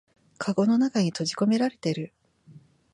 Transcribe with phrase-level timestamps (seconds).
[0.39, 2.11] かごの中に閉じこめられてる